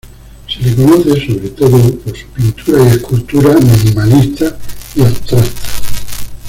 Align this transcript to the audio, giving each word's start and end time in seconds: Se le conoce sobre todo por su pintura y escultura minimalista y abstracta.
Se 0.47 0.59
le 0.67 0.75
conoce 0.75 1.27
sobre 1.27 1.49
todo 1.51 1.77
por 1.99 2.17
su 2.17 2.25
pintura 2.29 2.81
y 2.83 2.87
escultura 2.87 3.53
minimalista 3.59 4.57
y 4.95 5.01
abstracta. 5.03 5.69